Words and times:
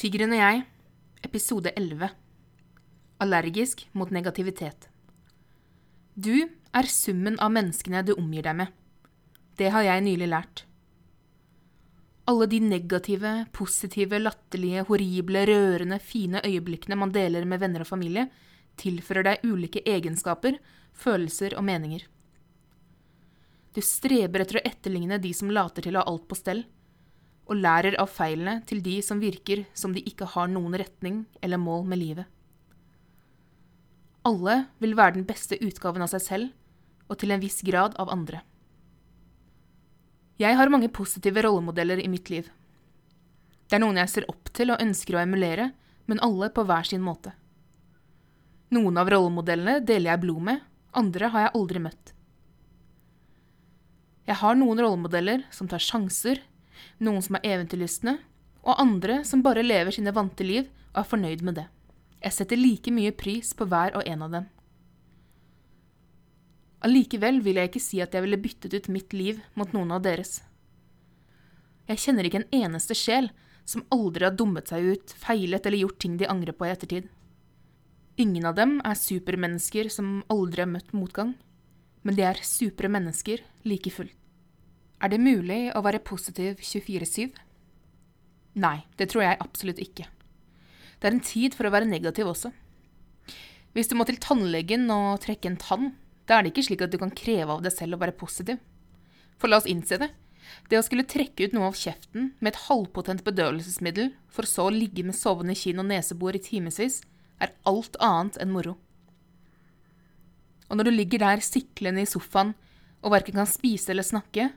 Tigeren 0.00 0.32
og 0.32 0.38
jeg, 0.40 0.60
episode 1.26 1.74
11. 1.76 2.08
Allergisk 3.20 3.82
mot 3.92 4.08
negativitet. 4.08 4.86
Du 6.16 6.48
er 6.48 6.88
summen 6.88 7.36
av 7.36 7.52
menneskene 7.52 8.00
du 8.08 8.14
omgir 8.14 8.46
deg 8.46 8.56
med. 8.62 8.72
Det 9.60 9.68
har 9.74 9.84
jeg 9.84 10.06
nylig 10.06 10.30
lært. 10.30 10.62
Alle 12.32 12.48
de 12.48 12.62
negative, 12.64 13.34
positive, 13.52 14.22
latterlige, 14.24 14.86
horrible, 14.88 15.44
rørende, 15.52 16.00
fine 16.00 16.40
øyeblikkene 16.48 16.96
man 16.96 17.12
deler 17.12 17.44
med 17.44 17.60
venner 17.60 17.84
og 17.84 17.92
familie, 17.92 18.30
tilfører 18.80 19.28
deg 19.28 19.44
ulike 19.52 19.84
egenskaper, 19.84 20.56
følelser 20.96 21.60
og 21.60 21.68
meninger. 21.68 22.08
Du 23.76 23.84
streber 23.84 24.48
etter 24.48 24.62
å 24.62 24.68
etterligne 24.72 25.20
de 25.20 25.36
som 25.36 25.52
later 25.52 25.84
til 25.84 26.00
å 26.00 26.06
ha 26.06 26.08
alt 26.08 26.24
på 26.24 26.40
stell, 26.40 26.64
og 27.50 27.58
lærer 27.58 27.96
av 27.98 28.12
feilene 28.14 28.60
til 28.68 28.78
de 28.84 29.00
som 29.02 29.20
virker 29.22 29.64
som 29.74 29.94
de 29.94 30.04
ikke 30.06 30.28
har 30.36 30.50
noen 30.50 30.76
retning 30.78 31.24
eller 31.42 31.58
mål 31.58 31.82
med 31.90 31.98
livet. 31.98 32.28
Alle 34.26 34.66
vil 34.78 34.94
være 34.94 35.16
den 35.16 35.26
beste 35.26 35.58
utgaven 35.58 36.04
av 36.04 36.12
seg 36.12 36.22
selv, 36.22 36.54
og 37.10 37.18
til 37.18 37.32
en 37.34 37.42
viss 37.42 37.58
grad 37.66 37.96
av 37.98 38.12
andre. 38.12 38.44
Jeg 40.40 40.56
har 40.56 40.70
mange 40.72 40.88
positive 40.92 41.42
rollemodeller 41.44 42.00
i 42.00 42.08
mitt 42.08 42.30
liv. 42.30 42.46
Det 43.66 43.76
er 43.76 43.82
noen 43.82 43.98
jeg 44.00 44.12
ser 44.12 44.28
opp 44.30 44.52
til 44.54 44.70
og 44.72 44.80
ønsker 44.80 45.18
å 45.18 45.24
emulere, 45.24 45.72
men 46.06 46.22
alle 46.24 46.50
på 46.54 46.64
hver 46.68 46.86
sin 46.86 47.02
måte. 47.02 47.34
Noen 48.70 49.00
av 49.02 49.10
rollemodellene 49.10 49.80
deler 49.82 50.12
jeg 50.12 50.22
blod 50.22 50.46
med, 50.46 50.62
andre 50.94 51.30
har 51.32 51.46
jeg 51.46 51.54
aldri 51.58 51.82
møtt. 51.82 52.14
Jeg 54.30 54.38
har 54.38 54.54
noen 54.54 54.78
rollemodeller 54.78 55.42
som 55.50 55.66
tar 55.70 55.82
sjanser, 55.82 56.38
noen 56.98 57.22
som 57.24 57.38
er 57.38 57.46
eventyrlystne, 57.54 58.18
og 58.60 58.80
andre 58.80 59.22
som 59.24 59.42
bare 59.44 59.64
lever 59.64 59.94
sine 59.94 60.12
vante 60.14 60.44
liv 60.44 60.68
og 60.92 61.02
er 61.02 61.10
fornøyd 61.10 61.44
med 61.46 61.60
det. 61.60 61.66
Jeg 62.20 62.36
setter 62.36 62.60
like 62.60 62.92
mye 62.92 63.12
pris 63.16 63.54
på 63.56 63.66
hver 63.68 63.96
og 63.96 64.04
en 64.08 64.24
av 64.26 64.34
dem. 64.34 64.48
Allikevel 66.84 67.40
vil 67.44 67.60
jeg 67.60 67.70
ikke 67.70 67.82
si 67.82 68.00
at 68.00 68.14
jeg 68.16 68.24
ville 68.24 68.40
byttet 68.40 68.74
ut 68.76 68.88
mitt 68.92 69.12
liv 69.16 69.40
mot 69.56 69.72
noen 69.76 69.92
av 69.96 70.04
deres. 70.04 70.40
Jeg 71.88 72.00
kjenner 72.04 72.28
ikke 72.28 72.42
en 72.42 72.52
eneste 72.62 72.96
sjel 72.96 73.30
som 73.68 73.84
aldri 73.92 74.26
har 74.26 74.36
dummet 74.36 74.70
seg 74.70 74.86
ut, 74.94 75.12
feilet 75.16 75.66
eller 75.66 75.84
gjort 75.84 76.00
ting 76.00 76.16
de 76.20 76.28
angrer 76.28 76.56
på 76.56 76.68
i 76.68 76.72
ettertid. 76.72 77.08
Ingen 78.20 78.48
av 78.48 78.56
dem 78.56 78.78
er 78.84 78.98
supermennesker 78.98 79.88
som 79.92 80.20
aldri 80.32 80.64
har 80.64 80.72
møtt 80.72 80.92
motgang, 80.96 81.34
men 82.04 82.16
de 82.16 82.24
er 82.26 82.40
supre 82.44 82.88
mennesker 82.92 83.44
like 83.68 83.92
fullt. 83.92 84.19
Er 85.00 85.12
det 85.12 85.20
mulig 85.22 85.70
å 85.72 85.80
være 85.84 86.02
positiv 86.04 86.60
24-7? 86.60 87.30
Nei, 88.60 88.80
det 89.00 89.08
tror 89.12 89.24
jeg 89.24 89.40
absolutt 89.40 89.80
ikke. 89.80 90.04
Det 91.00 91.08
er 91.08 91.16
en 91.16 91.24
tid 91.24 91.56
for 91.56 91.68
å 91.68 91.72
være 91.72 91.88
negativ 91.88 92.28
også. 92.28 92.50
Hvis 93.72 93.88
du 93.88 93.94
må 93.96 94.04
til 94.04 94.18
tannlegen 94.20 94.90
og 94.92 95.22
trekke 95.24 95.48
en 95.48 95.60
tann, 95.60 95.92
da 96.28 96.36
er 96.36 96.44
det 96.44 96.52
ikke 96.52 96.66
slik 96.68 96.82
at 96.84 96.92
du 96.92 96.98
kan 97.00 97.14
kreve 97.16 97.54
av 97.54 97.62
deg 97.64 97.72
selv 97.72 97.96
å 97.96 98.02
være 98.02 98.18
positiv. 98.18 98.60
For 99.40 99.48
la 99.48 99.60
oss 99.62 99.68
innse 99.70 99.96
det. 100.02 100.10
Det 100.68 100.76
å 100.76 100.84
skulle 100.84 101.08
trekke 101.08 101.46
ut 101.46 101.54
noe 101.54 101.70
av 101.70 101.78
kjeften 101.78 102.32
med 102.42 102.52
et 102.52 102.62
halvpotent 102.66 103.22
bedøvelsesmiddel, 103.24 104.12
for 104.28 104.48
så 104.48 104.66
å 104.68 104.74
ligge 104.74 105.04
med 105.06 105.16
sovende 105.16 105.56
kinn 105.56 105.80
og 105.80 105.88
nesebor 105.88 106.36
i 106.36 106.42
timevis, 106.42 107.00
er 107.40 107.54
alt 107.68 107.96
annet 108.04 108.36
enn 108.42 108.52
moro. 108.52 108.76
Og 110.68 110.78
når 110.78 110.90
du 110.90 110.92
ligger 110.94 111.22
der 111.22 111.42
siklende 111.42 112.04
i 112.04 112.10
sofaen 112.10 112.52
og 113.00 113.14
verken 113.14 113.40
kan 113.40 113.48
spise 113.48 113.94
eller 113.94 114.06
snakke, 114.06 114.50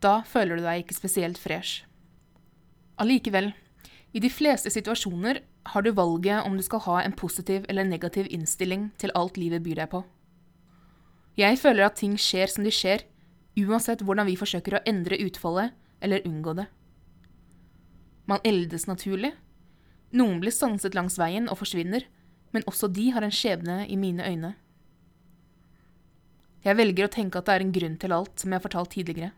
da 0.00 0.20
føler 0.26 0.58
du 0.58 0.64
deg 0.64 0.82
ikke 0.82 0.96
spesielt 0.96 1.38
fresh. 1.40 1.84
Allikevel, 3.00 3.52
i 4.12 4.20
de 4.20 4.30
fleste 4.32 4.72
situasjoner 4.72 5.42
har 5.72 5.84
du 5.84 5.92
valget 5.94 6.46
om 6.46 6.56
du 6.56 6.64
skal 6.64 6.82
ha 6.86 6.96
en 7.04 7.14
positiv 7.16 7.66
eller 7.68 7.86
negativ 7.86 8.26
innstilling 8.32 8.90
til 8.98 9.12
alt 9.14 9.36
livet 9.38 9.62
byr 9.62 9.82
deg 9.82 9.92
på. 9.92 10.02
Jeg 11.38 11.60
føler 11.60 11.86
at 11.86 12.00
ting 12.00 12.16
skjer 12.18 12.50
som 12.50 12.66
de 12.66 12.72
skjer, 12.74 13.04
uansett 13.60 14.02
hvordan 14.04 14.28
vi 14.28 14.38
forsøker 14.40 14.76
å 14.76 14.84
endre 14.88 15.20
utfallet 15.22 15.76
eller 16.00 16.24
unngå 16.26 16.56
det. 16.58 16.66
Man 18.26 18.42
eldes 18.46 18.86
naturlig. 18.88 19.32
Noen 20.16 20.40
blir 20.42 20.54
stanset 20.54 20.96
langs 20.96 21.18
veien 21.20 21.48
og 21.48 21.60
forsvinner, 21.60 22.04
men 22.50 22.66
også 22.66 22.90
de 22.90 23.10
har 23.14 23.22
en 23.22 23.34
skjebne 23.34 23.84
i 23.86 23.98
mine 24.00 24.26
øyne. 24.26 24.54
Jeg 26.64 26.76
velger 26.76 27.06
å 27.06 27.12
tenke 27.12 27.40
at 27.40 27.46
det 27.48 27.54
er 27.54 27.64
en 27.64 27.72
grunn 27.72 27.96
til 28.00 28.12
alt, 28.12 28.34
som 28.36 28.50
jeg 28.50 28.58
har 28.58 28.66
fortalt 28.66 28.92
tidligere. 28.92 29.30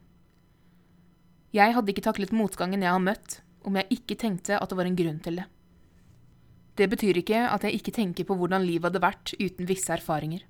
Jeg 1.53 1.75
hadde 1.77 1.93
ikke 1.93 2.05
taklet 2.05 2.31
motgangen 2.33 2.81
jeg 2.81 2.95
har 2.95 3.03
møtt, 3.03 3.43
om 3.69 3.77
jeg 3.77 3.99
ikke 3.99 4.17
tenkte 4.17 4.57
at 4.57 4.71
det 4.71 4.77
var 4.79 4.89
en 4.89 4.97
grunn 4.97 5.19
til 5.21 5.43
det. 5.43 5.45
Det 6.81 6.87
betyr 6.89 7.19
ikke 7.21 7.43
at 7.53 7.67
jeg 7.67 7.77
ikke 7.77 7.93
tenker 7.93 8.25
på 8.25 8.37
hvordan 8.41 8.65
livet 8.65 8.89
hadde 8.89 9.03
vært 9.05 9.35
uten 9.37 9.69
visse 9.69 9.93
erfaringer. 9.93 10.47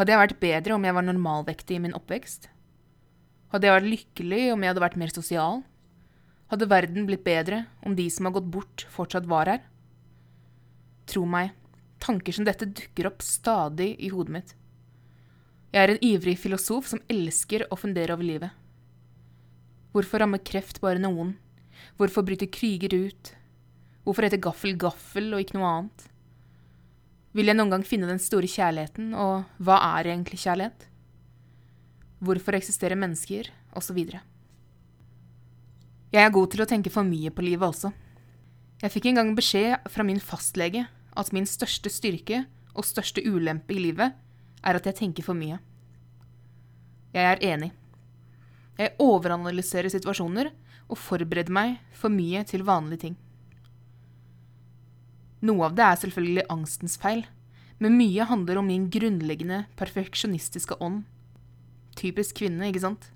Hadde 0.00 0.14
jeg 0.14 0.22
vært 0.22 0.40
bedre 0.40 0.76
om 0.78 0.86
jeg 0.86 0.96
var 0.96 1.04
normalvektig 1.04 1.76
i 1.76 1.82
min 1.84 1.96
oppvekst? 1.98 2.48
Hadde 3.52 3.68
jeg 3.68 3.76
vært 3.76 3.90
lykkelig 3.92 4.40
om 4.54 4.64
jeg 4.64 4.72
hadde 4.72 4.84
vært 4.86 4.96
mer 5.02 5.12
sosial? 5.12 5.60
Hadde 6.48 6.68
verden 6.70 7.08
blitt 7.08 7.26
bedre 7.26 7.66
om 7.84 7.96
de 7.98 8.06
som 8.12 8.28
har 8.28 8.38
gått 8.38 8.48
bort, 8.48 8.86
fortsatt 8.88 9.28
var 9.28 9.50
her? 9.52 9.60
Tro 11.08 11.26
meg, 11.28 11.52
tanker 12.00 12.32
som 12.32 12.48
dette 12.48 12.70
dukker 12.72 13.10
opp 13.10 13.20
stadig 13.24 13.90
i 14.00 14.08
hodet 14.14 14.32
mitt. 14.38 14.56
Jeg 15.74 15.82
er 15.82 15.92
en 15.92 16.04
ivrig 16.08 16.38
filosof 16.40 16.88
som 16.88 17.04
elsker 17.12 17.66
å 17.68 17.76
fundere 17.76 18.16
over 18.16 18.24
livet. 18.24 18.57
Hvorfor 19.98 20.22
rammer 20.22 20.38
kreft 20.46 20.78
bare 20.78 21.00
noen? 21.02 21.32
Hvorfor 21.98 22.22
bryter 22.22 22.46
kriger 22.54 22.92
ut? 22.94 23.32
Hvorfor 24.06 24.28
heter 24.28 24.38
gaffel 24.38 24.76
gaffel 24.78 25.32
og 25.34 25.42
ikke 25.42 25.56
noe 25.58 25.70
annet? 25.72 26.04
Vil 27.34 27.50
jeg 27.50 27.58
noen 27.58 27.72
gang 27.72 27.86
finne 27.86 28.06
den 28.06 28.20
store 28.22 28.46
kjærligheten, 28.46 29.10
og 29.18 29.48
hva 29.58 29.80
er 29.98 30.12
egentlig 30.12 30.38
kjærlighet? 30.44 30.86
Hvorfor 32.22 32.54
eksisterer 32.60 32.98
mennesker, 32.98 33.50
osv. 33.74 33.98
Jeg 36.14 36.22
er 36.22 36.30
god 36.38 36.54
til 36.54 36.62
å 36.62 36.68
tenke 36.70 36.94
for 36.94 37.02
mye 37.02 37.34
på 37.34 37.42
livet 37.48 37.66
også. 37.66 37.90
Jeg 38.78 38.94
fikk 38.94 39.10
en 39.10 39.18
gang 39.18 39.34
beskjed 39.34 39.90
fra 39.90 40.06
min 40.06 40.22
fastlege 40.22 40.86
at 41.18 41.34
min 41.34 41.50
største 41.50 41.90
styrke 41.90 42.44
og 42.70 42.86
største 42.86 43.26
ulempe 43.26 43.74
i 43.74 43.82
livet 43.82 44.14
er 44.62 44.78
at 44.78 44.86
jeg 44.86 45.00
tenker 45.02 45.26
for 45.26 45.34
mye. 45.34 45.58
Jeg 47.10 47.34
er 47.34 47.42
enig. 47.50 47.72
Jeg 48.78 48.94
overanalyserer 49.02 49.90
situasjoner 49.90 50.52
og 50.88 51.00
forbereder 51.00 51.52
meg 51.52 51.78
for 51.98 52.14
mye 52.14 52.44
til 52.46 52.62
vanlige 52.66 53.08
ting. 53.08 53.16
Noe 55.42 55.68
av 55.68 55.74
det 55.78 55.84
er 55.86 56.00
selvfølgelig 56.02 56.46
angstens 56.50 56.96
feil, 56.98 57.24
men 57.78 57.98
mye 57.98 58.26
handler 58.26 58.58
om 58.58 58.66
min 58.70 58.88
grunnleggende 58.90 59.64
perfeksjonistiske 59.78 60.78
ånd. 60.82 61.04
Typisk 61.98 62.40
kvinne, 62.40 62.70
ikke 62.70 62.82
sant? 62.82 63.10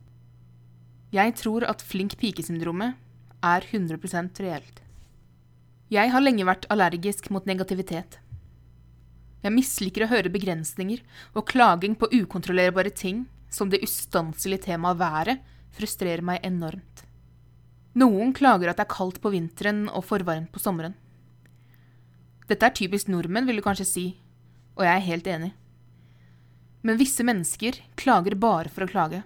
Jeg 1.14 1.34
tror 1.38 1.66
at 1.68 1.82
flink 1.84 2.14
pike-syndromet 2.18 2.98
er 3.42 3.66
100% 3.66 4.42
reelt. 4.42 4.82
Jeg 5.92 6.10
har 6.14 6.22
lenge 6.24 6.46
vært 6.48 6.66
allergisk 6.72 7.28
mot 7.34 7.46
negativitet. 7.46 8.18
Jeg 9.42 9.54
misliker 9.54 10.06
å 10.06 10.12
høre 10.12 10.30
begrensninger 10.32 11.02
og 11.34 11.46
klaging 11.50 11.98
på 11.98 12.08
ukontrollerbare 12.14 12.94
ting 12.94 13.26
som 13.52 13.70
det 13.70 13.82
ustanselige 13.84 14.66
temaet 14.68 15.00
været 15.00 15.42
frustrerer 15.76 16.24
meg 16.24 16.42
enormt. 16.46 17.04
Noen 17.98 18.32
klager 18.32 18.72
at 18.72 18.78
det 18.80 18.86
er 18.86 18.94
kaldt 18.94 19.20
på 19.20 19.32
vinteren 19.34 19.84
og 19.92 20.06
for 20.08 20.24
varmt 20.24 20.52
på 20.52 20.60
sommeren. 20.62 20.94
Dette 22.48 22.66
er 22.66 22.76
typisk 22.76 23.10
nordmenn, 23.12 23.46
vil 23.48 23.60
du 23.60 23.64
kanskje 23.64 23.88
si, 23.88 24.06
og 24.76 24.86
jeg 24.86 24.94
er 24.96 25.08
helt 25.08 25.28
enig. 25.28 25.52
Men 26.82 26.98
visse 26.98 27.24
mennesker 27.24 27.78
klager 28.00 28.34
bare 28.40 28.72
for 28.72 28.84
å 28.84 28.90
klage. 28.90 29.22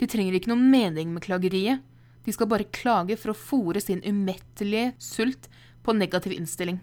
De 0.00 0.08
trenger 0.08 0.36
ikke 0.36 0.52
noen 0.52 0.68
mening 0.72 1.10
med 1.12 1.24
klageriet, 1.24 1.80
de 2.24 2.32
skal 2.36 2.48
bare 2.48 2.68
klage 2.68 3.16
for 3.16 3.32
å 3.32 3.40
fòre 3.40 3.80
sin 3.80 4.02
umettelige 4.04 4.92
sult 5.00 5.48
på 5.82 5.96
negativ 5.96 6.36
innstilling. 6.36 6.78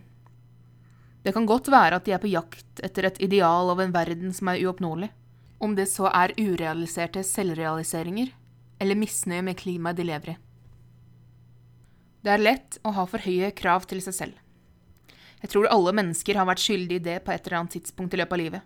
Det 1.22 1.34
kan 1.36 1.46
godt 1.50 1.70
være 1.70 2.00
at 2.00 2.06
de 2.08 2.14
er 2.16 2.22
på 2.24 2.32
jakt 2.32 2.82
etter 2.86 3.10
et 3.10 3.22
ideal 3.26 3.70
av 3.74 3.82
en 3.84 3.94
verden 3.94 4.34
som 4.34 4.50
er 4.50 4.62
uoppnåelig. 4.66 5.10
Om 5.60 5.74
det 5.78 5.88
så 5.90 6.10
er 6.12 6.36
urealiserte 6.38 7.24
selvrealiseringer 7.26 8.34
eller 8.82 9.00
misnøye 9.00 9.46
med 9.46 9.58
klimaet 9.58 9.98
de 9.98 10.06
lever 10.06 10.36
i. 10.36 10.38
Det 12.22 12.34
er 12.34 12.44
lett 12.44 12.78
å 12.86 12.92
ha 12.94 13.06
for 13.10 13.24
høye 13.24 13.50
krav 13.58 13.88
til 13.90 14.02
seg 14.04 14.16
selv. 14.16 14.36
Jeg 15.42 15.54
tror 15.54 15.70
alle 15.70 15.94
mennesker 15.96 16.38
har 16.38 16.48
vært 16.50 16.64
skyldig 16.64 16.98
i 16.98 17.06
det 17.10 17.20
på 17.26 17.34
et 17.34 17.46
eller 17.46 17.62
annet 17.62 17.78
tidspunkt 17.78 18.14
i 18.14 18.20
løpet 18.20 18.36
av 18.36 18.42
livet. 18.42 18.66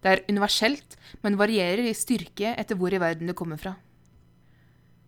Det 0.00 0.12
er 0.12 0.24
universelt, 0.32 0.96
men 1.20 1.36
varierer 1.40 1.84
i 1.84 1.96
styrke 1.96 2.54
etter 2.56 2.78
hvor 2.80 2.92
i 2.92 3.00
verden 3.00 3.28
du 3.28 3.36
kommer 3.36 3.60
fra. 3.60 3.76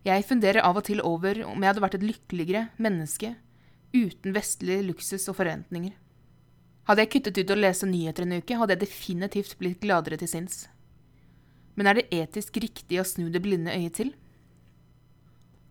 Jeg 0.05 0.27
funderer 0.29 0.65
av 0.67 0.77
og 0.81 0.85
til 0.89 1.01
over 1.07 1.45
om 1.47 1.57
jeg 1.57 1.71
hadde 1.71 1.85
vært 1.85 1.97
et 2.01 2.05
lykkeligere 2.05 2.67
menneske 2.83 3.37
uten 3.95 4.35
vestlig 4.35 4.81
luksus 4.87 5.29
og 5.31 5.39
forventninger. 5.39 5.95
Hadde 6.89 7.05
jeg 7.05 7.13
kuttet 7.15 7.39
ut 7.39 7.53
å 7.55 7.59
lese 7.59 7.87
nyheter 7.87 8.27
en 8.27 8.39
uke, 8.41 8.57
hadde 8.59 8.75
jeg 8.75 8.85
definitivt 8.87 9.55
blitt 9.61 9.83
gladere 9.85 10.19
til 10.19 10.31
sinns. 10.31 10.65
Men 11.79 11.89
er 11.89 12.01
det 12.01 12.09
etisk 12.13 12.59
riktig 12.61 12.99
å 13.01 13.07
snu 13.07 13.29
det 13.33 13.43
blinde 13.45 13.75
øyet 13.75 14.01
til? 14.01 14.11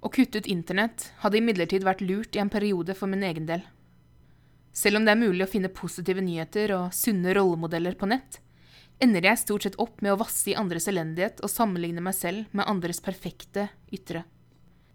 Å 0.02 0.10
kutte 0.10 0.42
ut 0.42 0.50
internett 0.50 1.12
hadde 1.22 1.38
imidlertid 1.38 1.84
vært 1.86 2.02
lurt 2.02 2.36
i 2.36 2.42
en 2.42 2.50
periode 2.50 2.96
for 2.98 3.12
min 3.12 3.26
egen 3.28 3.46
del. 3.50 3.62
Selv 4.74 4.98
om 4.98 5.06
det 5.06 5.14
er 5.14 5.20
mulig 5.20 5.44
å 5.46 5.52
finne 5.52 5.74
positive 5.76 6.24
nyheter 6.24 6.72
og 6.78 6.96
sunne 6.96 7.36
rollemodeller 7.36 7.98
på 8.00 8.08
nett, 8.10 8.40
ender 9.04 9.26
jeg 9.28 9.42
stort 9.42 9.66
sett 9.68 9.78
opp 9.84 10.00
med 10.02 10.14
å 10.14 10.20
vasse 10.22 10.48
i 10.50 10.56
andres 10.58 10.88
elendighet 10.88 11.42
og 11.44 11.52
sammenligne 11.52 12.02
meg 12.06 12.16
selv 12.16 12.56
med 12.56 12.70
andres 12.72 13.02
perfekte 13.04 13.68
ytre. 13.94 14.24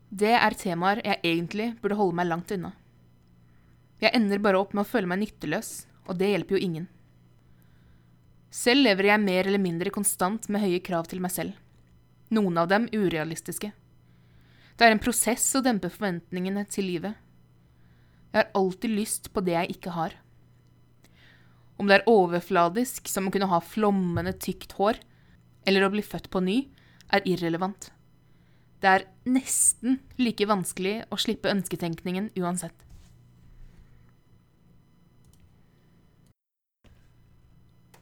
Det 0.08 0.32
er 0.38 0.56
temaer 0.58 1.02
jeg 1.04 1.20
egentlig 1.22 1.72
burde 1.82 1.98
holde 1.98 2.16
meg 2.16 2.30
langt 2.30 2.52
unna. 2.56 2.72
Jeg 4.00 4.14
ender 4.16 4.42
bare 4.42 4.60
opp 4.60 4.74
med 4.74 4.84
å 4.84 4.88
føle 4.88 5.10
meg 5.10 5.22
nytteløs, 5.22 5.86
og 6.06 6.18
det 6.18 6.30
hjelper 6.32 6.56
jo 6.56 6.62
ingen. 6.62 6.86
Selv 8.52 8.86
lever 8.86 9.10
jeg 9.10 9.22
mer 9.22 9.48
eller 9.48 9.60
mindre 9.60 9.92
konstant 9.92 10.48
med 10.48 10.62
høye 10.62 10.80
krav 10.84 11.08
til 11.10 11.20
meg 11.20 11.34
selv. 11.34 11.56
Noen 12.32 12.56
av 12.58 12.70
dem 12.70 12.88
urealistiske. 12.94 13.72
Det 14.76 14.86
er 14.86 14.94
en 14.94 15.02
prosess 15.02 15.44
å 15.56 15.62
dempe 15.64 15.90
forventningene 15.92 16.64
til 16.70 16.88
livet. 16.88 17.16
Jeg 18.32 18.42
har 18.42 18.56
alltid 18.58 18.92
lyst 18.92 19.30
på 19.32 19.42
det 19.44 19.54
jeg 19.56 19.76
ikke 19.76 19.94
har. 19.96 20.16
Om 21.76 21.88
det 21.88 21.98
er 21.98 22.08
overfladisk, 22.08 23.08
som 23.08 23.28
å 23.28 23.32
kunne 23.32 23.48
ha 23.50 23.60
flommende, 23.64 24.32
tykt 24.32 24.74
hår, 24.78 25.00
eller 25.68 25.84
å 25.84 25.92
bli 25.92 26.04
født 26.04 26.30
på 26.32 26.40
ny, 26.44 26.58
er 27.12 27.24
irrelevant. 27.28 27.90
Det 28.80 28.92
er 28.92 29.06
nesten 29.28 30.00
like 30.20 30.48
vanskelig 30.48 31.02
å 31.12 31.18
slippe 31.20 31.52
ønsketenkningen 31.52 32.30
uansett. 32.40 32.85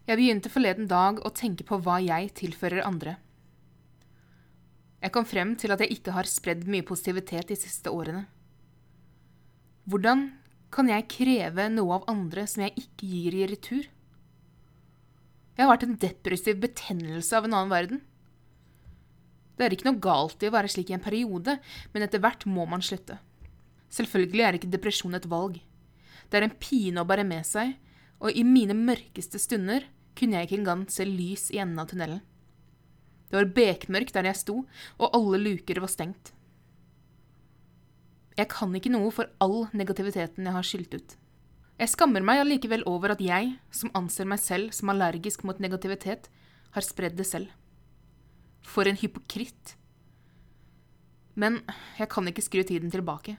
Jeg 0.05 0.21
begynte 0.21 0.51
forleden 0.53 0.85
dag 0.85 1.21
å 1.25 1.33
tenke 1.33 1.65
på 1.65 1.79
hva 1.81 1.97
jeg 2.05 2.35
tilfører 2.37 2.85
andre. 2.85 3.17
Jeg 5.01 5.13
kom 5.13 5.25
frem 5.29 5.55
til 5.61 5.73
at 5.73 5.81
jeg 5.81 5.97
ikke 5.97 6.13
har 6.13 6.29
spredd 6.29 6.67
mye 6.69 6.85
positivitet 6.85 7.49
de 7.49 7.57
siste 7.57 7.89
årene. 7.93 8.27
Hvordan 9.89 10.27
kan 10.73 10.91
jeg 10.93 11.09
kreve 11.13 11.71
noe 11.73 11.97
av 11.97 12.09
andre 12.13 12.45
som 12.49 12.65
jeg 12.65 12.77
ikke 12.85 13.09
gir 13.09 13.37
i 13.39 13.47
retur? 13.49 13.89
Jeg 15.55 15.63
har 15.63 15.71
vært 15.71 15.87
en 15.87 15.99
depressiv 16.03 16.61
betennelse 16.61 17.37
av 17.39 17.49
en 17.49 17.57
annen 17.57 17.73
verden. 17.73 18.03
Det 19.57 19.65
er 19.65 19.77
ikke 19.77 19.87
noe 19.89 20.03
galt 20.05 20.43
i 20.43 20.51
å 20.51 20.55
være 20.57 20.73
slik 20.73 20.93
i 20.93 20.97
en 20.99 21.05
periode, 21.05 21.57
men 21.95 22.05
etter 22.05 22.21
hvert 22.21 22.45
må 22.51 22.67
man 22.69 22.85
slutte. 22.85 23.21
Selvfølgelig 23.95 24.45
er 24.45 24.59
ikke 24.59 24.73
depresjon 24.73 25.17
et 25.17 25.29
valg. 25.31 25.61
Det 26.29 26.41
er 26.41 26.49
en 26.49 26.57
pine 26.61 27.01
å 27.01 27.09
bære 27.09 27.25
med 27.29 27.47
seg, 27.47 27.77
og 28.25 28.33
i 28.33 28.45
mine 28.47 28.77
mørkeste 28.77 29.39
stunder 29.39 29.85
kunne 30.17 30.39
jeg 30.39 30.49
ikke 30.49 30.61
engang 30.63 30.87
se 30.91 31.05
lys 31.05 31.51
i 31.53 31.61
enden 31.61 31.83
av 31.83 31.91
tunnelen. 31.91 32.23
Det 33.29 33.37
var 33.37 33.51
bekmørkt 33.57 34.15
der 34.17 34.29
jeg 34.31 34.41
sto, 34.41 34.63
og 34.97 35.17
alle 35.17 35.41
luker 35.43 35.81
var 35.83 35.91
stengt. 35.93 36.33
Jeg 38.39 38.49
kan 38.51 38.73
ikke 38.75 38.93
noe 38.95 39.13
for 39.15 39.31
all 39.45 39.67
negativiteten 39.77 40.47
jeg 40.47 40.57
har 40.57 40.67
skylt 40.67 40.97
ut. 40.97 41.15
Jeg 41.79 41.91
skammer 41.91 42.23
meg 42.23 42.41
allikevel 42.41 42.85
over 42.87 43.15
at 43.15 43.23
jeg, 43.23 43.57
som 43.75 43.93
anser 43.99 44.29
meg 44.31 44.41
selv 44.43 44.75
som 44.75 44.91
allergisk 44.93 45.43
mot 45.47 45.59
negativitet, 45.63 46.29
har 46.75 46.87
spredd 46.87 47.19
det 47.19 47.27
selv. 47.27 47.51
For 48.63 48.87
en 48.87 48.99
hypokritt. 48.99 49.75
Men 51.35 51.61
jeg 51.99 52.09
kan 52.15 52.31
ikke 52.31 52.47
skru 52.47 52.63
tiden 52.63 52.95
tilbake. 52.95 53.37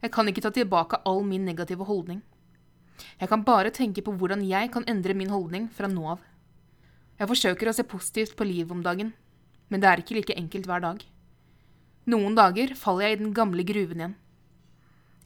Jeg 0.00 0.14
kan 0.14 0.30
ikke 0.30 0.42
ta 0.46 0.54
tilbake 0.54 1.02
all 1.04 1.24
min 1.26 1.44
negative 1.44 1.84
holdning. 1.84 2.22
Jeg 3.20 3.30
kan 3.30 3.44
bare 3.46 3.72
tenke 3.74 4.04
på 4.04 4.14
hvordan 4.16 4.42
jeg 4.46 4.70
kan 4.74 4.86
endre 4.90 5.16
min 5.16 5.32
holdning 5.32 5.68
fra 5.72 5.88
nå 5.90 6.04
av. 6.14 6.22
Jeg 7.20 7.28
forsøker 7.28 7.68
å 7.68 7.74
se 7.76 7.84
positivt 7.84 8.36
på 8.36 8.46
livet 8.48 8.72
om 8.72 8.84
dagen, 8.84 9.12
men 9.68 9.82
det 9.82 9.88
er 9.90 10.02
ikke 10.02 10.16
like 10.16 10.36
enkelt 10.40 10.68
hver 10.68 10.84
dag. 10.84 11.02
Noen 12.10 12.34
dager 12.38 12.72
faller 12.78 13.06
jeg 13.06 13.18
i 13.18 13.20
den 13.20 13.34
gamle 13.36 13.64
gruven 13.66 14.00
igjen. 14.00 14.16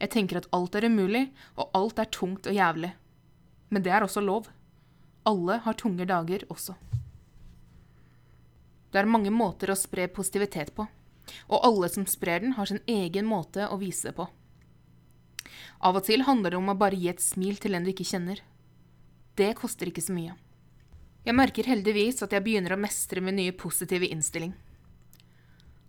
Jeg 0.01 0.11
tenker 0.11 0.41
at 0.41 0.49
alt 0.55 0.75
er 0.75 0.89
umulig, 0.91 1.29
og 1.55 1.71
alt 1.77 2.01
er 2.03 2.11
tungt 2.11 2.49
og 2.51 2.57
jævlig. 2.57 2.91
Men 3.71 3.85
det 3.85 3.93
er 3.95 4.03
også 4.03 4.21
lov. 4.21 4.49
Alle 5.25 5.57
har 5.63 5.79
tunge 5.79 6.05
dager 6.05 6.43
også. 6.51 6.75
Det 8.91 9.01
er 9.01 9.09
mange 9.11 9.31
måter 9.31 9.71
å 9.71 9.79
spre 9.79 10.05
positivitet 10.11 10.73
på, 10.75 10.85
og 11.47 11.63
alle 11.67 11.89
som 11.91 12.05
sprer 12.07 12.43
den, 12.43 12.53
har 12.59 12.69
sin 12.69 12.83
egen 12.87 13.25
måte 13.27 13.65
å 13.71 13.79
vise 13.81 14.11
det 14.11 14.17
på. 14.19 14.27
Av 15.79 15.97
og 15.97 16.05
til 16.07 16.25
handler 16.27 16.53
det 16.53 16.59
om 16.59 16.71
å 16.71 16.77
bare 16.79 16.97
gi 16.99 17.09
et 17.11 17.23
smil 17.23 17.59
til 17.61 17.77
en 17.77 17.85
du 17.85 17.91
ikke 17.91 18.07
kjenner. 18.07 18.41
Det 19.35 19.53
koster 19.59 19.91
ikke 19.91 20.03
så 20.03 20.15
mye. 20.15 20.35
Jeg 21.25 21.35
merker 21.35 21.67
heldigvis 21.67 22.21
at 22.21 22.35
jeg 22.35 22.43
begynner 22.45 22.75
å 22.75 22.79
mestre 22.79 23.21
min 23.21 23.39
nye 23.39 23.53
positive 23.57 24.07
innstilling. 24.07 24.53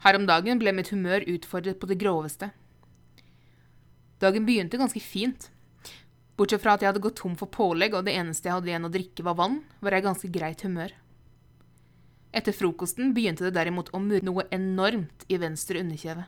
Her 0.04 0.16
om 0.18 0.26
dagen 0.28 0.60
ble 0.60 0.72
mitt 0.76 0.92
humør 0.94 1.26
utfordret 1.28 1.80
på 1.80 1.88
det 1.90 1.98
groveste. 2.00 2.50
Dagen 4.22 4.46
begynte 4.48 4.80
ganske 4.80 5.00
fint. 5.02 5.50
Bortsett 6.36 6.62
fra 6.62 6.76
at 6.76 6.84
jeg 6.84 6.90
hadde 6.90 7.04
gått 7.04 7.18
tom 7.20 7.36
for 7.36 7.52
pålegg, 7.52 7.96
og 7.96 8.06
det 8.06 8.16
eneste 8.16 8.48
jeg 8.48 8.56
hadde 8.56 8.70
igjen 8.70 8.88
å 8.88 8.92
drikke, 8.92 9.24
var 9.24 9.36
vann, 9.40 9.60
var 9.80 9.96
jeg 9.96 10.04
i 10.04 10.06
ganske 10.08 10.30
greit 10.32 10.64
humør. 10.64 10.94
Etter 12.36 12.52
frokosten 12.52 13.14
begynte 13.16 13.46
det 13.46 13.54
derimot 13.56 13.92
å 13.96 14.00
murre 14.00 14.24
noe 14.28 14.44
enormt 14.52 15.24
i 15.32 15.38
venstre 15.40 15.80
underkjeve. 15.80 16.26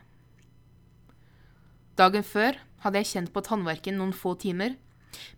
Dagen 1.99 2.23
før 2.23 2.55
hadde 2.83 3.01
jeg 3.01 3.09
kjent 3.09 3.33
på 3.35 3.43
tannverken 3.43 3.97
noen 3.99 4.13
få 4.15 4.35
timer, 4.39 4.77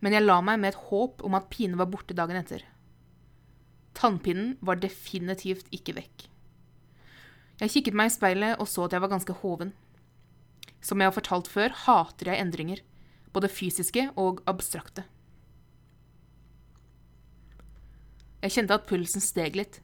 men 0.04 0.14
jeg 0.14 0.26
la 0.26 0.38
meg 0.46 0.60
med 0.62 0.74
et 0.74 0.84
håp 0.92 1.24
om 1.26 1.38
at 1.38 1.50
pinen 1.50 1.80
var 1.80 1.90
borte 1.90 2.14
dagen 2.18 2.38
etter. 2.38 2.62
Tannpinnen 3.98 4.58
var 4.62 4.82
definitivt 4.82 5.72
ikke 5.74 5.96
vekk. 5.98 6.28
Jeg 7.62 7.74
kikket 7.76 7.98
meg 7.98 8.12
i 8.12 8.14
speilet 8.14 8.62
og 8.62 8.70
så 8.70 8.86
at 8.86 8.94
jeg 8.96 9.04
var 9.04 9.12
ganske 9.12 9.36
hoven. 9.42 9.74
Som 10.82 11.02
jeg 11.02 11.10
har 11.10 11.18
fortalt 11.18 11.50
før, 11.50 11.74
hater 11.86 12.32
jeg 12.32 12.42
endringer, 12.42 12.80
både 13.34 13.50
fysiske 13.50 14.08
og 14.20 14.42
abstrakte. 14.50 15.06
Jeg 18.42 18.56
kjente 18.56 18.78
at 18.78 18.88
pulsen 18.90 19.22
steg 19.22 19.58
litt, 19.58 19.82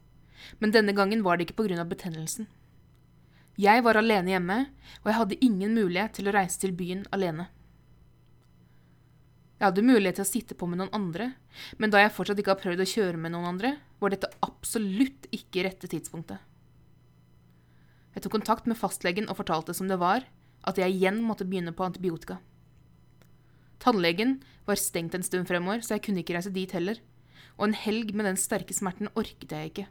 men 0.62 0.74
denne 0.74 0.96
gangen 0.98 1.22
var 1.26 1.38
det 1.38 1.48
ikke 1.48 1.60
på 1.62 1.68
grunn 1.68 1.82
av 1.82 1.90
betennelsen. 1.92 2.50
Jeg 3.58 3.82
var 3.82 3.98
alene 3.98 4.36
hjemme, 4.36 4.58
og 5.02 5.08
jeg 5.10 5.18
hadde 5.18 5.38
ingen 5.42 5.74
mulighet 5.74 6.20
til 6.20 6.30
å 6.30 6.34
reise 6.36 6.60
til 6.62 6.76
byen 6.78 7.08
alene. 7.16 7.48
Jeg 9.58 9.72
hadde 9.72 9.86
mulighet 9.88 10.20
til 10.20 10.26
å 10.28 10.30
sitte 10.30 10.58
på 10.58 10.68
med 10.70 10.78
noen 10.78 10.94
andre, 10.94 11.32
men 11.82 11.90
da 11.90 12.04
jeg 12.04 12.14
fortsatt 12.14 12.38
ikke 12.38 12.54
har 12.54 12.62
prøvd 12.62 12.84
å 12.84 12.90
kjøre 12.92 13.18
med 13.18 13.34
noen 13.34 13.50
andre, 13.56 13.72
var 13.98 14.14
dette 14.14 14.30
absolutt 14.46 15.26
ikke 15.34 15.66
rette 15.66 15.90
tidspunktet. 15.90 16.38
Jeg 18.14 18.26
tok 18.26 18.36
kontakt 18.38 18.70
med 18.70 18.78
fastlegen 18.78 19.26
og 19.26 19.40
fortalte 19.42 19.74
som 19.74 19.90
det 19.90 19.98
var, 20.02 20.30
at 20.62 20.78
jeg 20.78 20.94
igjen 20.94 21.24
måtte 21.26 21.48
begynne 21.50 21.74
på 21.74 21.88
antibiotika. 21.88 22.38
Tannlegen 23.82 24.38
var 24.70 24.78
stengt 24.78 25.18
en 25.18 25.26
stund 25.26 25.50
fremover, 25.50 25.82
så 25.82 25.96
jeg 25.96 26.06
kunne 26.06 26.22
ikke 26.22 26.38
reise 26.38 26.54
dit 26.54 26.78
heller, 26.78 27.02
og 27.58 27.72
en 27.72 27.78
helg 27.78 28.14
med 28.14 28.30
den 28.30 28.38
sterke 28.38 28.78
smerten 28.78 29.10
orket 29.18 29.50
jeg 29.50 29.74
ikke. 29.74 29.90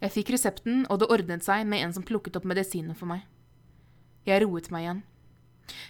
Jeg 0.00 0.14
fikk 0.14 0.32
resepten, 0.32 0.86
og 0.88 1.02
det 1.02 1.10
ordnet 1.12 1.44
seg 1.44 1.66
med 1.68 1.84
en 1.84 1.92
som 1.92 2.04
plukket 2.06 2.38
opp 2.40 2.46
medisinen 2.48 2.96
for 2.96 3.10
meg. 3.10 3.26
Jeg 4.28 4.42
roet 4.44 4.70
meg 4.72 4.86
igjen. 4.86 5.02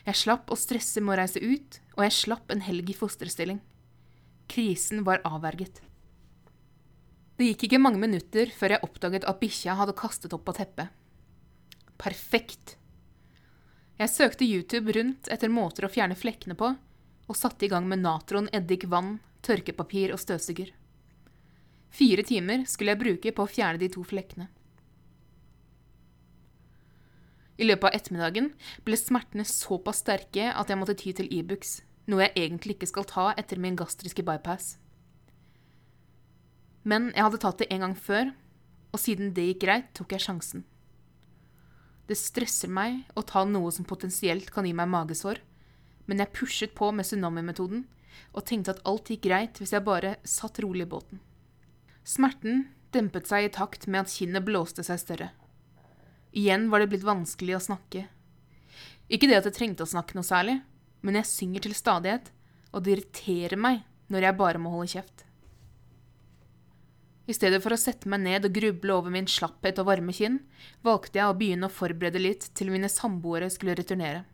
Jeg 0.07 0.19
slapp 0.19 0.51
å 0.51 0.59
stresse 0.59 1.03
med 1.03 1.15
å 1.15 1.21
reise 1.23 1.41
ut, 1.43 1.79
og 1.97 2.05
jeg 2.07 2.17
slapp 2.17 2.51
en 2.53 2.65
helg 2.67 2.91
i 2.91 2.97
fosterstilling. 2.97 3.61
Krisen 4.51 5.05
var 5.07 5.23
avverget. 5.27 5.79
Det 7.39 7.53
gikk 7.53 7.69
ikke 7.69 7.81
mange 7.81 8.03
minutter 8.03 8.51
før 8.53 8.75
jeg 8.75 8.85
oppdaget 8.85 9.25
at 9.31 9.39
bikkja 9.41 9.79
hadde 9.79 9.97
kastet 9.97 10.35
opp 10.37 10.43
på 10.49 10.57
teppet. 10.59 10.91
Perfekt. 12.01 12.75
Jeg 14.01 14.13
søkte 14.13 14.49
YouTube 14.49 14.93
rundt 14.97 15.31
etter 15.33 15.53
måter 15.53 15.87
å 15.87 15.93
fjerne 15.93 16.19
flekkene 16.19 16.57
på, 16.59 16.75
og 17.31 17.39
satte 17.39 17.67
i 17.67 17.71
gang 17.71 17.87
med 17.89 18.03
natron, 18.03 18.51
eddik, 18.53 18.89
vann, 18.91 19.19
tørkepapir 19.47 20.13
og 20.13 20.21
støvsuger. 20.21 20.75
Fire 21.91 22.23
timer 22.27 22.65
skulle 22.71 22.95
jeg 22.95 23.03
bruke 23.03 23.33
på 23.35 23.45
å 23.45 23.51
fjerne 23.51 23.81
de 23.83 23.91
to 23.93 24.05
flekkene. 24.07 24.49
I 27.61 27.67
løpet 27.67 27.91
av 27.91 27.97
ettermiddagen 27.99 28.53
ble 28.87 28.97
smertene 28.97 29.45
såpass 29.45 30.01
sterke 30.01 30.49
at 30.49 30.71
jeg 30.71 30.81
måtte 30.81 30.97
ty 30.97 31.13
til 31.13 31.29
Ibux, 31.29 31.81
e 31.83 32.11
noe 32.11 32.25
jeg 32.25 32.47
egentlig 32.47 32.79
ikke 32.79 32.89
skal 32.89 33.09
ta 33.11 33.27
etter 33.39 33.61
min 33.61 33.77
gastriske 33.77 34.25
bypass. 34.25 34.79
Men 36.89 37.11
jeg 37.13 37.27
hadde 37.27 37.43
tatt 37.43 37.61
det 37.61 37.69
en 37.75 37.85
gang 37.85 37.97
før, 37.99 38.33
og 38.91 39.03
siden 39.03 39.35
det 39.37 39.45
gikk 39.51 39.65
greit, 39.67 39.91
tok 39.95 40.17
jeg 40.17 40.25
sjansen. 40.25 40.65
Det 42.09 42.17
stresser 42.19 42.73
meg 42.73 43.05
å 43.15 43.23
ta 43.23 43.45
noe 43.47 43.71
som 43.71 43.87
potensielt 43.87 44.49
kan 44.51 44.67
gi 44.67 44.73
meg 44.75 44.89
magesår, 44.91 45.43
men 46.09 46.23
jeg 46.23 46.35
pushet 46.35 46.73
på 46.75 46.89
med 46.91 47.07
tsunami-metoden 47.07 47.85
og 48.33 48.47
tenkte 48.49 48.75
at 48.75 48.81
alt 48.89 49.13
gikk 49.13 49.29
greit 49.29 49.61
hvis 49.61 49.77
jeg 49.77 49.87
bare 49.87 50.17
satt 50.27 50.59
rolig 50.65 50.89
i 50.89 50.91
båten. 50.91 51.21
Smerten 52.07 52.67
dempet 52.95 53.29
seg 53.31 53.47
i 53.47 53.53
takt 53.55 53.87
med 53.87 54.05
at 54.05 54.13
kinnet 54.13 54.45
blåste 54.47 54.85
seg 54.87 55.01
større. 55.03 55.31
Igjen 56.33 56.69
var 56.71 56.83
det 56.83 56.91
blitt 56.93 57.07
vanskelig 57.07 57.57
å 57.57 57.65
snakke. 57.71 58.07
Ikke 59.11 59.27
det 59.27 59.41
at 59.41 59.49
jeg 59.49 59.57
trengte 59.57 59.87
å 59.87 59.91
snakke 59.91 60.15
noe 60.15 60.27
særlig, 60.27 60.61
men 61.03 61.19
jeg 61.19 61.31
synger 61.31 61.67
til 61.67 61.75
stadighet, 61.75 62.31
og 62.71 62.85
det 62.85 62.95
irriterer 62.95 63.59
meg 63.59 63.83
når 64.11 64.27
jeg 64.27 64.39
bare 64.39 64.63
må 64.63 64.73
holde 64.75 64.93
kjeft. 64.95 65.25
I 67.31 67.35
stedet 67.35 67.61
for 67.63 67.75
å 67.75 67.79
sette 67.79 68.11
meg 68.11 68.25
ned 68.25 68.47
og 68.47 68.55
gruble 68.57 68.95
over 68.97 69.13
min 69.15 69.29
slapphet 69.31 69.79
og 69.79 69.87
varme 69.87 70.15
kinn, 70.15 70.41
valgte 70.87 71.21
jeg 71.21 71.31
å 71.31 71.37
begynne 71.39 71.69
å 71.69 71.75
forberede 71.75 72.23
litt 72.23 72.49
til 72.59 72.73
mine 72.75 72.91
samboere 72.91 73.51
skulle 73.55 73.77
returnere. 73.79 74.25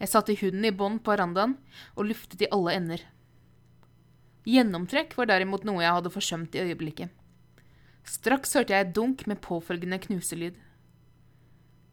Jeg 0.00 0.10
satte 0.10 0.36
hunden 0.40 0.64
i 0.64 0.72
bånd 0.74 1.02
på 1.04 1.12
verandaen 1.12 1.56
og 1.94 2.08
luftet 2.08 2.42
i 2.44 2.50
alle 2.52 2.76
ender. 2.76 3.04
Gjennomtrekk 4.44 5.14
var 5.16 5.30
derimot 5.30 5.64
noe 5.64 5.80
jeg 5.80 5.96
hadde 5.96 6.12
forsømt 6.12 6.56
i 6.56 6.64
øyeblikket. 6.66 7.12
Straks 8.04 8.52
hørte 8.58 8.74
jeg 8.74 8.84
et 8.84 8.96
dunk 8.96 9.24
med 9.30 9.40
påfølgende 9.44 9.98
knuselyd. 10.02 10.58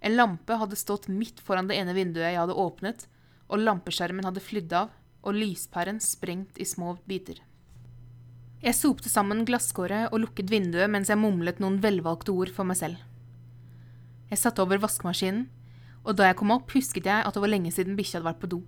En 0.01 0.17
lampe 0.17 0.57
hadde 0.59 0.79
stått 0.79 1.07
midt 1.07 1.39
foran 1.39 1.69
det 1.69 1.77
ene 1.79 1.95
vinduet 1.95 2.33
jeg 2.33 2.41
hadde 2.41 2.57
åpnet, 2.57 3.05
og 3.47 3.63
lampeskjermen 3.63 4.27
hadde 4.27 4.43
flydd 4.43 4.75
av 4.75 4.91
og 5.21 5.37
lyspæren 5.37 6.01
sprengt 6.03 6.59
i 6.59 6.67
små 6.67 6.95
biter. 7.07 7.39
Jeg 8.61 8.77
sopte 8.77 9.09
sammen 9.09 9.45
glasskåret 9.47 10.11
og 10.11 10.21
lukket 10.25 10.51
vinduet 10.51 10.89
mens 10.91 11.09
jeg 11.09 11.17
mumlet 11.21 11.61
noen 11.61 11.79
velvalgte 11.81 12.33
ord 12.33 12.51
for 12.53 12.67
meg 12.67 12.77
selv. 12.81 12.99
Jeg 14.29 14.41
satte 14.41 14.63
over 14.63 14.81
vaskemaskinen, 14.81 15.47
og 16.03 16.17
da 16.17 16.27
jeg 16.29 16.37
kom 16.39 16.53
opp, 16.53 16.71
husket 16.73 17.07
jeg 17.07 17.25
at 17.25 17.35
det 17.35 17.41
var 17.43 17.51
lenge 17.51 17.71
siden 17.73 17.97
bikkja 17.97 18.19
hadde 18.19 18.29
vært 18.31 18.41
på 18.41 18.51
do. 18.53 18.61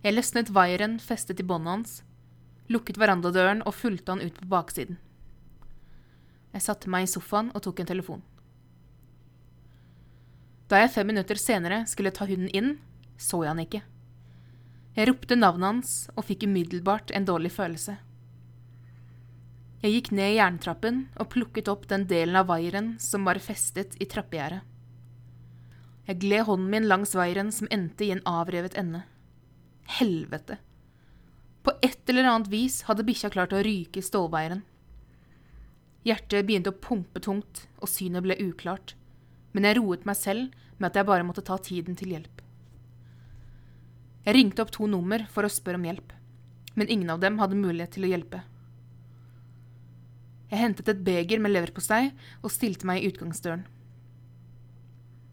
Jeg 0.00 0.16
løsnet 0.16 0.48
vaieren 0.56 0.96
festet 1.02 1.42
i 1.42 1.44
båndet 1.44 1.74
hans, 1.74 1.94
lukket 2.72 2.96
verandadøren 3.00 3.60
og 3.68 3.76
fulgte 3.76 4.14
han 4.14 4.22
ut 4.24 4.38
på 4.40 4.48
baksiden. 4.48 4.96
Jeg 6.54 6.64
satte 6.64 6.90
meg 6.90 7.04
i 7.04 7.10
sofaen 7.10 7.50
og 7.54 7.62
tok 7.66 7.82
en 7.82 7.90
telefon. 7.90 8.22
Da 10.70 10.80
jeg 10.80 10.92
fem 10.94 11.10
minutter 11.10 11.36
senere 11.36 11.82
skulle 11.90 12.14
ta 12.14 12.24
hunden 12.30 12.48
inn, 12.56 12.78
så 13.20 13.42
jeg 13.44 13.52
han 13.52 13.64
ikke. 13.64 13.82
Jeg 14.96 15.10
ropte 15.10 15.36
navnet 15.36 15.68
hans 15.68 15.92
og 16.16 16.24
fikk 16.30 16.48
umiddelbart 16.48 17.12
en 17.14 17.28
dårlig 17.28 17.52
følelse. 17.54 17.98
Jeg 19.80 19.94
gikk 19.94 20.10
ned 20.16 20.34
jerntrappen 20.36 21.04
og 21.20 21.30
plukket 21.32 21.68
opp 21.72 21.86
den 21.92 22.08
delen 22.08 22.40
av 22.40 22.48
vaieren 22.50 22.94
som 23.00 23.28
var 23.28 23.40
festet 23.42 23.96
i 24.00 24.08
trappegjerdet. 24.08 24.64
Jeg 26.08 26.20
gled 26.24 26.48
hånden 26.48 26.72
min 26.72 26.88
langs 26.88 27.14
vaieren 27.14 27.52
som 27.54 27.68
endte 27.70 28.08
i 28.08 28.14
en 28.14 28.24
avrevet 28.26 28.74
ende. 28.80 29.04
Helvete! 29.98 30.58
På 31.62 31.72
et 31.82 32.08
eller 32.08 32.24
annet 32.24 32.48
vis 32.48 32.82
hadde 32.88 33.04
bikkja 33.04 33.30
klart 33.34 33.52
å 33.52 33.62
ryke 33.64 34.02
stålvaieren. 34.04 34.62
Hjertet 36.06 36.46
begynte 36.46 36.72
å 36.72 36.78
pumpe 36.80 37.20
tungt, 37.20 37.66
og 37.82 37.90
synet 37.90 38.24
ble 38.24 38.38
uklart, 38.40 38.94
men 39.52 39.66
jeg 39.66 39.76
roet 39.80 40.06
meg 40.08 40.16
selv 40.16 40.54
med 40.78 40.88
at 40.88 41.00
jeg 41.00 41.08
bare 41.10 41.26
måtte 41.26 41.44
ta 41.44 41.58
tiden 41.60 41.98
til 41.98 42.14
hjelp. 42.14 42.40
Jeg 44.24 44.36
ringte 44.36 44.62
opp 44.64 44.72
to 44.72 44.86
nummer 44.88 45.26
for 45.32 45.44
å 45.44 45.52
spørre 45.52 45.80
om 45.80 45.84
hjelp, 45.88 46.14
men 46.78 46.88
ingen 46.88 47.10
av 47.12 47.20
dem 47.20 47.40
hadde 47.42 47.58
mulighet 47.58 47.96
til 47.96 48.06
å 48.06 48.14
hjelpe. 48.14 48.44
Jeg 50.50 50.62
hentet 50.64 50.88
et 50.90 51.04
beger 51.06 51.42
med 51.42 51.52
leverpostei 51.52 52.10
og 52.40 52.50
stilte 52.54 52.88
meg 52.88 53.02
i 53.02 53.10
utgangsdøren. 53.10 53.66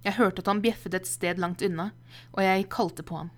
Jeg 0.06 0.18
hørte 0.20 0.44
at 0.44 0.50
han 0.52 0.62
bjeffet 0.64 0.94
et 0.98 1.10
sted 1.10 1.40
langt 1.42 1.64
unna, 1.66 1.92
og 2.36 2.44
jeg 2.44 2.70
kalte 2.74 3.06
på 3.06 3.22
han. 3.22 3.32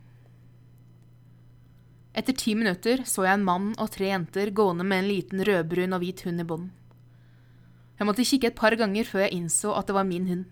Etter 2.13 2.33
ti 2.33 2.55
minutter 2.57 3.03
så 3.05 3.25
jeg 3.27 3.37
en 3.37 3.45
mann 3.45 3.73
og 3.77 3.91
tre 3.93 4.09
jenter 4.09 4.49
gående 4.55 4.85
med 4.87 5.03
en 5.03 5.09
liten 5.11 5.43
rødbrun 5.45 5.93
og 5.95 6.01
hvit 6.03 6.23
hund 6.25 6.41
i 6.41 6.47
bånd. 6.47 6.69
Jeg 7.99 8.07
måtte 8.07 8.25
kikke 8.25 8.49
et 8.49 8.57
par 8.57 8.73
ganger 8.79 9.05
før 9.05 9.25
jeg 9.25 9.35
innså 9.37 9.75
at 9.75 9.89
det 9.89 9.95
var 9.97 10.07
min 10.07 10.25
hund. 10.29 10.45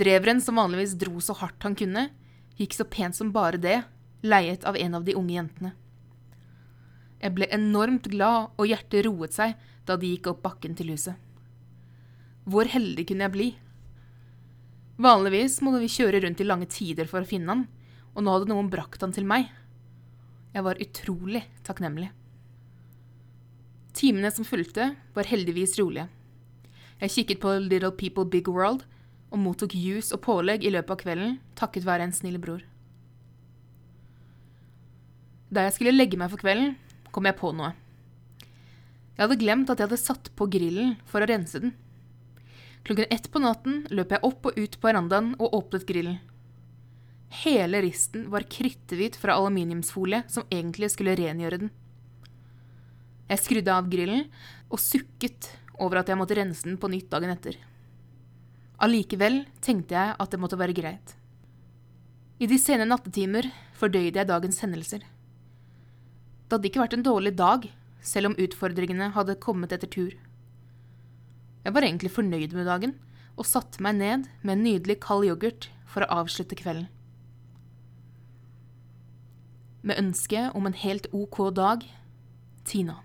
Dreveren, 0.00 0.40
som 0.40 0.56
vanligvis 0.56 0.96
dro 0.98 1.20
så 1.20 1.36
hardt 1.36 1.62
han 1.62 1.76
kunne, 1.78 2.08
gikk 2.56 2.74
så 2.74 2.86
pent 2.88 3.16
som 3.16 3.30
bare 3.34 3.60
det, 3.60 3.82
leiet 4.24 4.64
av 4.64 4.78
en 4.80 4.96
av 4.98 5.04
de 5.04 5.14
unge 5.18 5.36
jentene. 5.36 5.74
Jeg 7.22 7.36
ble 7.36 7.46
enormt 7.54 8.08
glad, 8.10 8.50
og 8.58 8.66
hjertet 8.66 9.04
roet 9.06 9.36
seg 9.36 9.54
da 9.86 9.98
de 10.00 10.14
gikk 10.14 10.32
opp 10.32 10.40
bakken 10.42 10.74
til 10.78 10.90
huset. 10.94 11.14
Hvor 12.48 12.66
heldig 12.66 13.04
kunne 13.06 13.28
jeg 13.28 13.34
bli? 13.36 13.48
Vanligvis 15.02 15.60
måtte 15.62 15.84
vi 15.84 15.92
kjøre 15.92 16.24
rundt 16.24 16.42
i 16.42 16.48
lange 16.48 16.66
tider 16.70 17.06
for 17.10 17.22
å 17.22 17.28
finne 17.28 17.52
han, 17.52 17.66
og 18.16 18.24
nå 18.24 18.34
hadde 18.34 18.50
noen 18.50 18.70
brakt 18.72 19.04
han 19.04 19.14
til 19.14 19.28
meg. 19.28 19.52
Jeg 20.52 20.64
var 20.66 20.80
utrolig 20.84 21.46
takknemlig. 21.64 22.10
Timene 23.96 24.30
som 24.32 24.44
fulgte, 24.44 24.92
var 25.16 25.28
heldigvis 25.28 25.78
rolige. 25.80 26.08
Jeg 27.00 27.12
kikket 27.14 27.40
på 27.40 27.54
Little 27.60 27.92
People 27.96 28.28
Big 28.28 28.48
World 28.48 28.84
og 29.32 29.40
mottok 29.40 29.74
juice 29.74 30.12
og 30.12 30.20
pålegg 30.26 30.64
i 30.64 30.72
løpet 30.72 30.92
av 30.92 31.00
kvelden 31.00 31.38
takket 31.56 31.86
være 31.88 32.04
en 32.06 32.14
snill 32.14 32.36
bror. 32.40 32.60
Da 35.52 35.66
jeg 35.66 35.76
skulle 35.76 35.96
legge 35.96 36.20
meg 36.20 36.32
for 36.32 36.40
kvelden, 36.40 36.76
kom 37.12 37.28
jeg 37.28 37.36
på 37.40 37.52
noe. 37.56 37.72
Jeg 39.16 39.24
hadde 39.24 39.40
glemt 39.40 39.72
at 39.72 39.80
jeg 39.80 39.88
hadde 39.88 40.00
satt 40.00 40.30
på 40.36 40.48
grillen 40.52 40.94
for 41.08 41.24
å 41.24 41.28
rense 41.28 41.60
den. 41.60 41.74
Klokken 42.84 43.08
ett 43.14 43.28
på 43.32 43.40
natten 43.40 43.82
løp 43.92 44.12
jeg 44.12 44.24
opp 44.26 44.48
og 44.48 44.56
ut 44.58 44.78
på 44.80 44.88
verandaen 44.88 45.34
og 45.38 45.52
åpnet 45.58 45.88
grillen. 45.88 46.20
Hele 47.32 47.80
risten 47.80 48.26
var 48.30 48.44
kritthvit 48.44 49.16
fra 49.16 49.38
aluminiumsfolie 49.40 50.22
som 50.28 50.44
egentlig 50.52 50.90
skulle 50.92 51.16
rengjøre 51.16 51.62
den. 51.62 51.70
Jeg 53.30 53.40
skrudde 53.40 53.72
av 53.72 53.88
grillen 53.88 54.26
og 54.68 54.80
sukket 54.82 55.48
over 55.80 56.02
at 56.02 56.12
jeg 56.12 56.20
måtte 56.20 56.36
rense 56.36 56.66
den 56.66 56.76
på 56.76 56.90
nytt 56.92 57.08
dagen 57.12 57.32
etter. 57.32 57.56
Allikevel 58.84 59.46
tenkte 59.64 59.96
jeg 59.96 60.16
at 60.20 60.32
det 60.32 60.40
måtte 60.42 60.60
være 60.60 60.76
greit. 60.76 61.16
I 62.42 62.48
de 62.50 62.58
sene 62.60 62.84
nattetimer 62.84 63.48
fordøyde 63.78 64.20
jeg 64.20 64.28
dagens 64.28 64.60
hendelser. 64.60 65.00
Det 65.00 66.58
hadde 66.58 66.68
ikke 66.68 66.84
vært 66.84 66.96
en 66.98 67.06
dårlig 67.06 67.32
dag, 67.38 67.68
selv 68.04 68.32
om 68.32 68.40
utfordringene 68.44 69.12
hadde 69.16 69.40
kommet 69.40 69.72
etter 69.72 69.88
tur. 69.88 70.12
Jeg 71.62 71.72
var 71.72 71.86
egentlig 71.86 72.12
fornøyd 72.12 72.52
med 72.58 72.68
dagen, 72.68 72.98
og 73.38 73.48
satte 73.48 73.80
meg 73.80 73.96
ned 73.96 74.26
med 74.42 74.58
en 74.58 74.66
nydelig 74.66 74.98
kald 75.00 75.24
yoghurt 75.24 75.70
for 75.88 76.04
å 76.04 76.20
avslutte 76.20 76.58
kvelden. 76.58 76.90
Med 79.82 79.98
ønske 79.98 80.50
om 80.54 80.66
en 80.66 80.76
helt 80.78 81.08
ok 81.12 81.38
dag 81.54 81.82
Tina. 82.64 83.00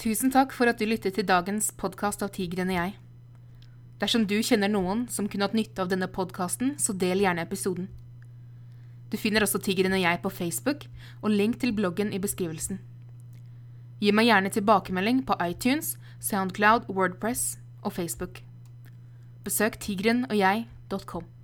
Tusen 0.00 0.32
takk 0.32 0.52
for 0.52 0.68
at 0.68 0.76
du 0.80 0.84
lyttet 0.84 1.16
til 1.16 1.24
dagens 1.24 1.70
podkast 1.72 2.20
av 2.24 2.34
Tigrene 2.36 2.76
jeg. 2.76 2.92
Dersom 4.00 4.26
du 4.28 4.36
kjenner 4.44 4.68
noen 4.68 5.06
som 5.12 5.28
kunne 5.28 5.48
hatt 5.48 5.56
nytte 5.56 5.80
av 5.80 5.88
denne 5.88 6.08
podkasten, 6.08 6.74
så 6.80 6.92
del 6.92 7.24
gjerne 7.24 7.44
episoden. 7.44 7.88
Du 9.10 9.16
finner 9.16 9.44
også 9.44 9.58
Tigeren 9.58 9.96
og 9.96 10.00
jeg 10.00 10.20
på 10.22 10.30
Facebook, 10.30 10.86
og 11.20 11.32
link 11.32 11.58
til 11.60 11.72
bloggen 11.76 12.12
i 12.12 12.20
beskrivelsen. 12.22 12.78
Gi 14.00 14.12
meg 14.16 14.28
gjerne 14.28 14.52
tilbakemelding 14.52 15.24
på 15.28 15.36
iTunes, 15.44 15.96
Soundcloud, 16.20 16.88
Wordpress 16.88 17.58
og 17.82 17.92
Facebook. 17.96 18.40
Besøk 19.44 19.80
tigrenogjeg.com. 19.80 21.39